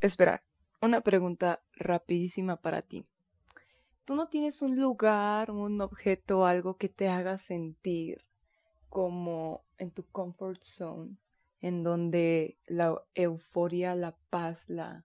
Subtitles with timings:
[0.00, 0.42] Espera,
[0.80, 3.04] una pregunta rapidísima para ti.
[4.06, 8.24] ¿Tú no tienes un lugar, un objeto, algo que te haga sentir
[8.88, 11.12] como en tu comfort zone,
[11.60, 15.04] en donde la euforia, la paz, la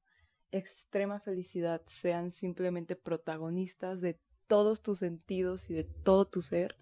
[0.52, 4.18] extrema felicidad sean simplemente protagonistas de
[4.48, 6.78] todos tus sentidos y de todo tu ser?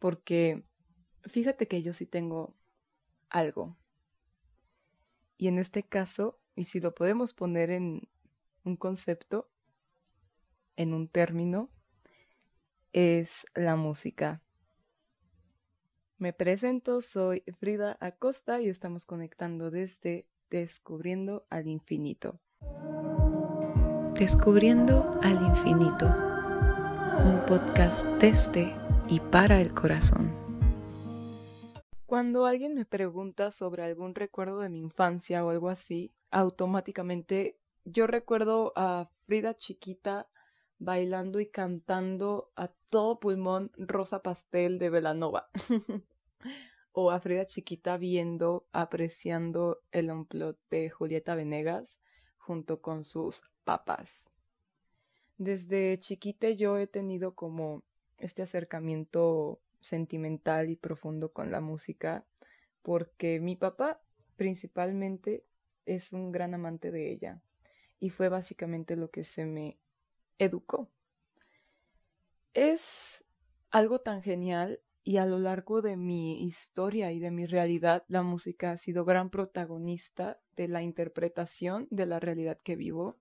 [0.00, 0.64] Porque
[1.26, 2.56] fíjate que yo sí tengo
[3.30, 3.78] algo.
[5.38, 8.08] Y en este caso, y si lo podemos poner en
[8.64, 9.50] un concepto,
[10.76, 11.70] en un término,
[12.92, 14.42] es la música.
[16.18, 22.38] Me presento, soy Frida Acosta y estamos conectando desde Descubriendo al Infinito.
[24.14, 26.06] Descubriendo al Infinito,
[27.24, 28.72] un podcast desde
[29.08, 30.41] y para el corazón.
[32.12, 38.06] Cuando alguien me pregunta sobre algún recuerdo de mi infancia o algo así, automáticamente yo
[38.06, 40.28] recuerdo a Frida chiquita
[40.78, 45.48] bailando y cantando a todo pulmón Rosa Pastel de Velanova.
[46.92, 52.02] o a Frida chiquita viendo, apreciando el omplot de Julieta Venegas
[52.36, 54.30] junto con sus papas.
[55.38, 57.84] Desde chiquita yo he tenido como
[58.18, 62.24] este acercamiento sentimental y profundo con la música
[62.82, 64.00] porque mi papá
[64.36, 65.44] principalmente
[65.86, 67.42] es un gran amante de ella
[68.00, 69.78] y fue básicamente lo que se me
[70.38, 70.90] educó.
[72.54, 73.24] Es
[73.70, 78.22] algo tan genial y a lo largo de mi historia y de mi realidad la
[78.22, 83.18] música ha sido gran protagonista de la interpretación de la realidad que vivo.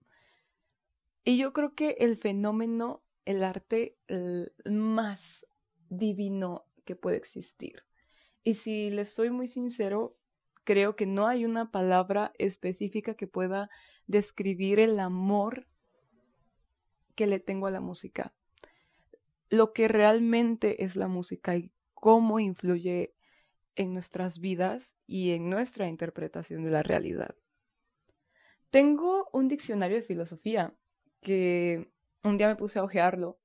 [1.24, 3.98] Y yo creo que el fenómeno, el arte
[4.66, 5.46] más
[5.92, 7.84] divino que puede existir.
[8.44, 10.18] Y si les soy muy sincero,
[10.64, 13.70] creo que no hay una palabra específica que pueda
[14.08, 15.68] describir el amor
[17.14, 18.34] que le tengo a la música.
[19.50, 23.14] Lo que realmente es la música y cómo influye
[23.76, 27.36] en nuestras vidas y en nuestra interpretación de la realidad.
[28.70, 30.74] Tengo un diccionario de filosofía
[31.20, 31.92] que
[32.24, 33.41] un día me puse a hojearlo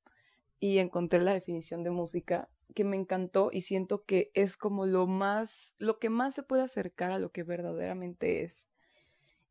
[0.61, 5.07] y encontré la definición de música que me encantó y siento que es como lo
[5.07, 8.71] más, lo que más se puede acercar a lo que verdaderamente es.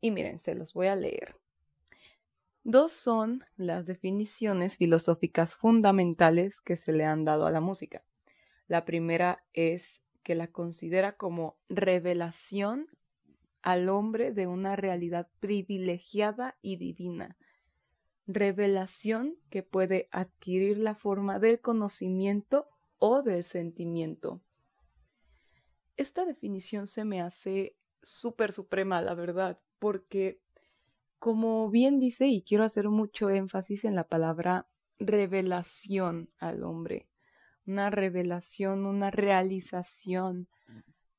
[0.00, 1.36] Y miren, se los voy a leer.
[2.62, 8.02] Dos son las definiciones filosóficas fundamentales que se le han dado a la música.
[8.66, 12.88] La primera es que la considera como revelación
[13.62, 17.36] al hombre de una realidad privilegiada y divina.
[18.26, 24.40] Revelación que puede adquirir la forma del conocimiento o del sentimiento.
[25.96, 30.40] Esta definición se me hace súper suprema, la verdad, porque
[31.18, 34.66] como bien dice, y quiero hacer mucho énfasis en la palabra
[34.98, 37.08] revelación al hombre,
[37.66, 40.48] una revelación, una realización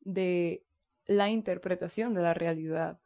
[0.01, 0.63] de
[1.05, 2.99] la interpretación de la realidad,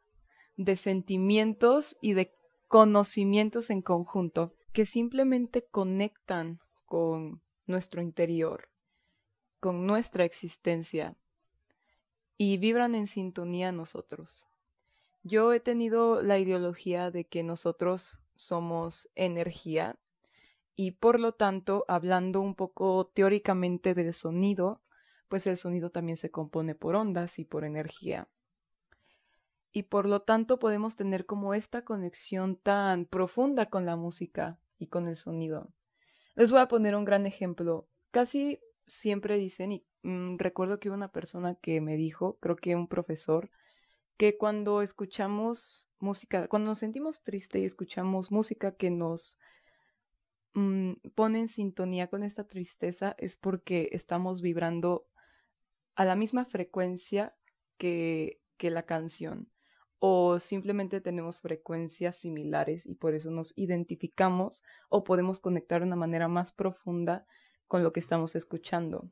[0.56, 2.32] de sentimientos y de
[2.72, 8.70] conocimientos en conjunto que simplemente conectan con nuestro interior,
[9.60, 11.14] con nuestra existencia
[12.38, 14.48] y vibran en sintonía nosotros.
[15.22, 19.98] Yo he tenido la ideología de que nosotros somos energía
[20.74, 24.80] y por lo tanto, hablando un poco teóricamente del sonido,
[25.28, 28.30] pues el sonido también se compone por ondas y por energía.
[29.72, 34.88] Y por lo tanto podemos tener como esta conexión tan profunda con la música y
[34.88, 35.72] con el sonido.
[36.34, 37.88] Les voy a poner un gran ejemplo.
[38.10, 42.86] Casi siempre dicen, y mm, recuerdo que una persona que me dijo, creo que un
[42.86, 43.50] profesor,
[44.18, 49.38] que cuando escuchamos música, cuando nos sentimos tristes y escuchamos música que nos
[50.52, 55.06] mm, pone en sintonía con esta tristeza, es porque estamos vibrando
[55.94, 57.34] a la misma frecuencia
[57.78, 59.51] que, que la canción
[60.04, 65.94] o simplemente tenemos frecuencias similares y por eso nos identificamos o podemos conectar de una
[65.94, 67.24] manera más profunda
[67.68, 69.08] con lo que estamos escuchando.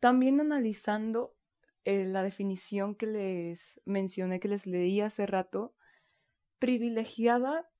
[0.00, 1.36] También analizando
[1.84, 5.72] eh, la definición que les mencioné, que les leí hace rato,
[6.58, 7.70] privilegiada,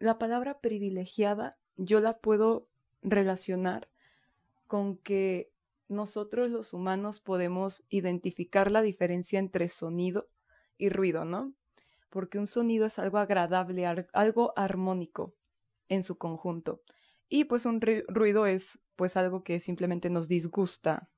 [0.00, 2.68] la palabra privilegiada yo la puedo
[3.00, 3.88] relacionar
[4.66, 5.50] con que
[5.88, 10.28] nosotros los humanos podemos identificar la diferencia entre sonido
[10.78, 11.54] y ruido, ¿no?
[12.10, 15.34] Porque un sonido es algo agradable, algo armónico
[15.88, 16.82] en su conjunto.
[17.28, 21.10] Y pues un ruido es pues algo que simplemente nos disgusta.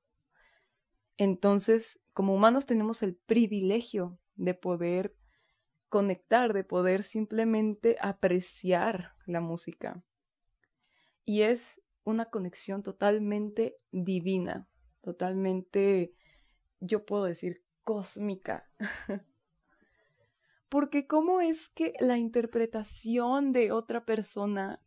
[1.19, 5.17] Entonces, como humanos tenemos el privilegio de poder
[5.89, 10.03] conectar, de poder simplemente apreciar la música.
[11.25, 14.69] Y es una conexión totalmente divina,
[15.01, 16.13] totalmente,
[16.81, 18.71] yo puedo decir, cósmica.
[20.69, 24.81] Porque cómo es que la interpretación de otra persona,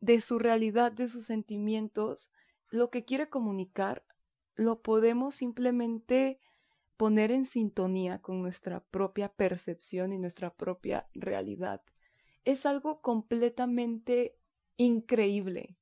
[0.00, 2.32] de su realidad, de sus sentimientos,
[2.70, 4.04] lo que quiere comunicar,
[4.56, 6.40] lo podemos simplemente
[6.96, 11.82] poner en sintonía con nuestra propia percepción y nuestra propia realidad.
[12.44, 14.36] Es algo completamente
[14.76, 15.76] increíble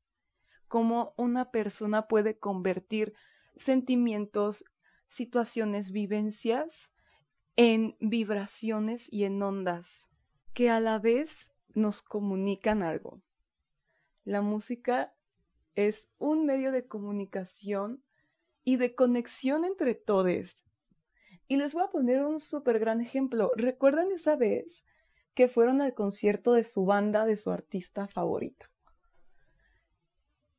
[0.69, 3.14] cómo una persona puede convertir
[3.56, 4.64] sentimientos,
[5.06, 6.92] situaciones, vivencias
[7.57, 10.09] en vibraciones y en ondas
[10.55, 13.23] que a la vez nos comunican algo.
[14.25, 15.15] La música
[15.75, 18.03] es un medio de comunicación
[18.65, 20.65] y de conexión entre todos.
[21.49, 23.51] Y les voy a poner un súper gran ejemplo.
[23.57, 24.87] ¿Recuerdan esa vez
[25.35, 28.67] que fueron al concierto de su banda, de su artista favorito?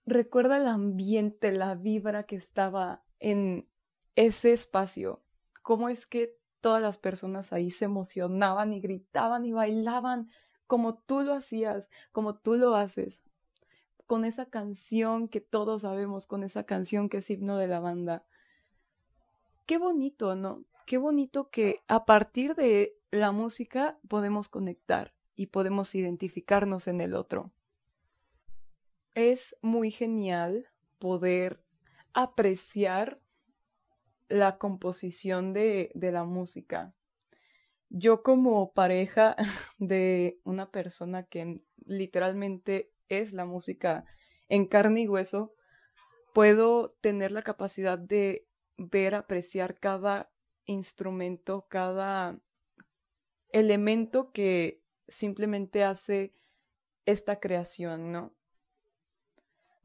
[0.05, 3.69] Recuerda el ambiente, la vibra que estaba en
[4.15, 5.23] ese espacio.
[5.61, 10.29] Cómo es que todas las personas ahí se emocionaban y gritaban y bailaban
[10.65, 13.21] como tú lo hacías, como tú lo haces
[14.05, 18.23] con esa canción que todos sabemos, con esa canción que es himno de la banda.
[19.65, 20.65] Qué bonito, ¿no?
[20.85, 27.15] Qué bonito que a partir de la música podemos conectar y podemos identificarnos en el
[27.15, 27.51] otro.
[29.15, 30.67] Es muy genial
[30.99, 31.63] poder
[32.13, 33.19] apreciar
[34.29, 36.93] la composición de, de la música.
[37.89, 39.35] Yo como pareja
[39.77, 44.05] de una persona que literalmente es la música
[44.49, 45.53] en carne y hueso,
[46.33, 48.47] puedo tener la capacidad de
[48.77, 50.31] ver, apreciar cada
[50.65, 52.39] instrumento, cada
[53.49, 56.33] elemento que simplemente hace
[57.05, 58.33] esta creación, ¿no?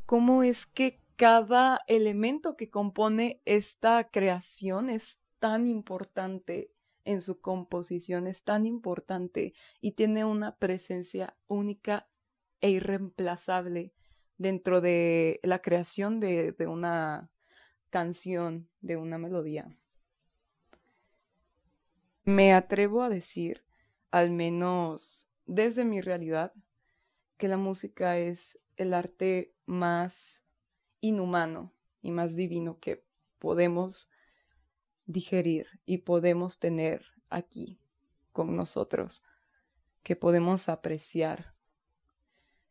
[0.06, 6.70] ¿Cómo es que cada elemento que compone esta creación es tan importante
[7.05, 12.09] en su composición, es tan importante y tiene una presencia única
[12.61, 13.93] e irreemplazable
[14.37, 17.32] dentro de la creación de, de una
[17.91, 19.76] canción, de una melodía.
[22.23, 23.64] Me atrevo a decir,
[24.12, 26.53] al menos desde mi realidad,
[27.38, 30.44] que la música es el arte más
[31.00, 31.73] inhumano
[32.03, 33.05] y más divino que
[33.39, 34.11] podemos
[35.06, 37.79] digerir y podemos tener aquí
[38.33, 39.25] con nosotros,
[40.03, 41.59] que podemos apreciar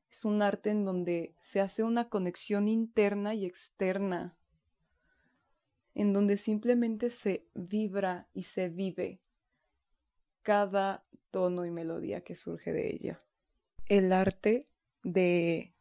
[0.09, 4.37] es un arte en donde se hace una conexión interna y externa,
[5.93, 9.21] en donde simplemente se vibra y se vive
[10.41, 13.23] cada tono y melodía que surge de ella.
[13.85, 14.67] El arte
[15.03, 15.75] de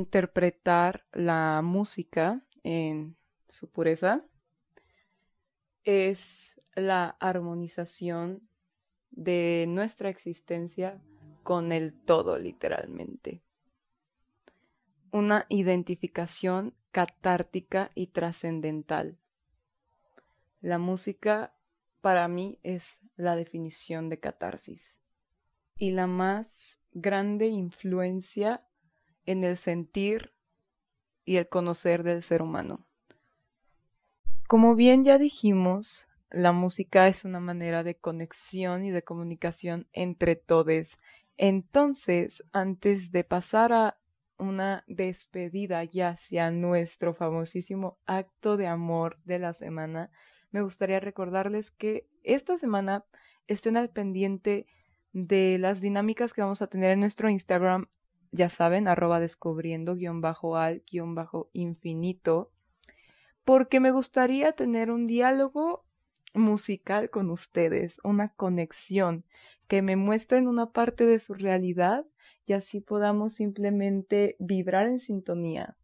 [0.00, 3.16] interpretar la música en
[3.48, 4.24] su pureza
[5.84, 8.48] es la armonización
[9.10, 11.00] de nuestra existencia
[11.42, 13.42] con el todo literalmente.
[15.10, 19.18] Una identificación catártica y trascendental.
[20.60, 21.54] La música
[22.00, 25.00] para mí es la definición de catarsis
[25.76, 28.64] y la más grande influencia
[29.26, 30.32] en el sentir
[31.24, 32.84] y el conocer del ser humano.
[34.48, 40.36] Como bien ya dijimos, la música es una manera de conexión y de comunicación entre
[40.36, 40.96] todos
[41.42, 43.98] entonces, antes de pasar a
[44.36, 50.10] una despedida ya hacia nuestro famosísimo acto de amor de la semana,
[50.50, 53.06] me gustaría recordarles que esta semana
[53.46, 54.66] estén al pendiente
[55.14, 57.88] de las dinámicas que vamos a tener en nuestro Instagram,
[58.32, 62.50] ya saben, arroba descubriendo guion bajo al guion bajo infinito,
[63.44, 65.84] porque me gustaría tener un diálogo
[66.34, 69.24] musical con ustedes, una conexión
[69.66, 72.06] que me muestren una parte de su realidad
[72.46, 75.76] y así podamos simplemente vibrar en sintonía.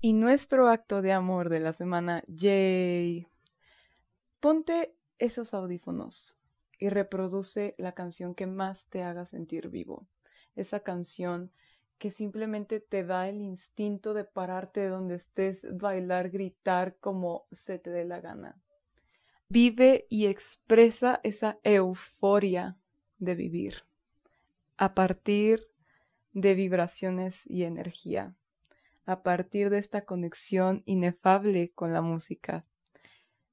[0.00, 3.26] Y nuestro acto de amor de la semana, yay.
[4.40, 6.38] Ponte esos audífonos
[6.78, 10.06] y reproduce la canción que más te haga sentir vivo.
[10.56, 11.50] Esa canción
[11.98, 17.78] que simplemente te da el instinto de pararte de donde estés, bailar, gritar como se
[17.78, 18.60] te dé la gana.
[19.48, 22.76] Vive y expresa esa euforia
[23.18, 23.84] de vivir,
[24.76, 25.68] a partir
[26.32, 28.34] de vibraciones y energía,
[29.06, 32.64] a partir de esta conexión inefable con la música.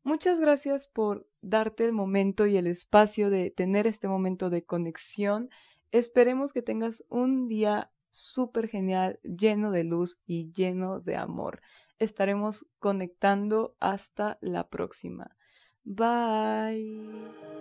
[0.03, 5.49] Muchas gracias por darte el momento y el espacio de tener este momento de conexión.
[5.91, 11.61] Esperemos que tengas un día súper genial, lleno de luz y lleno de amor.
[11.97, 15.35] Estaremos conectando hasta la próxima.
[15.83, 17.60] Bye.